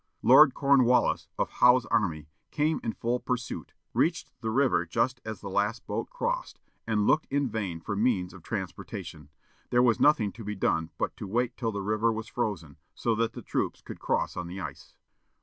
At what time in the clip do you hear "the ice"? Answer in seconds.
14.47-14.95